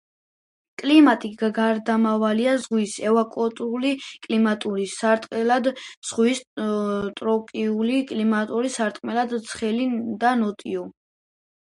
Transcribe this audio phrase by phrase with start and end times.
[0.81, 3.91] კლიმატი გარდამავალია ზღვის ეკვატორული
[4.25, 5.79] კლიმატური სარტყელიდან
[6.13, 6.43] ზღვის
[7.21, 9.91] ტროპიკულ კლიმატურ სარტყელამდე, ცხელი
[10.25, 10.91] და ნოტიოა.